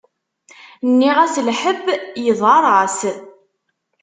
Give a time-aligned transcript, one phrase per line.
[0.89, 1.83] Nniɣ-as lḥeb
[2.25, 2.99] yeḍar-as.